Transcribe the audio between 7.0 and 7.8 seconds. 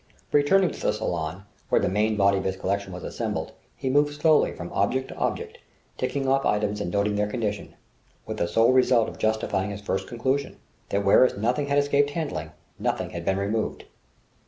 their condition;